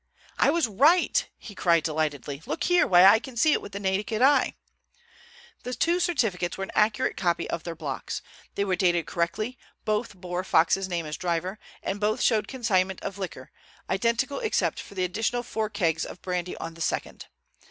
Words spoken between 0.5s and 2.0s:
right," he cried